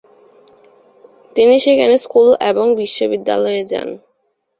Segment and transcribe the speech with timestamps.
[1.35, 3.89] তিনি সেখানের স্কুল এবং বিশ্ববিদ্যালয়ে যান।